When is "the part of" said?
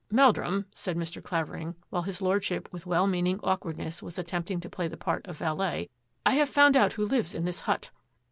4.87-5.37